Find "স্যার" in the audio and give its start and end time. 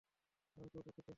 0.97-1.09